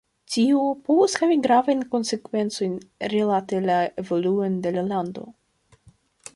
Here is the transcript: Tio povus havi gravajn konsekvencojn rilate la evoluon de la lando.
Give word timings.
Tio 0.35 0.61
povus 0.87 1.17
havi 1.23 1.37
gravajn 1.47 1.83
konsekvencojn 1.91 2.75
rilate 3.15 3.63
la 3.69 3.77
evoluon 4.05 4.59
de 4.67 4.77
la 4.79 4.89
lando. 4.93 5.31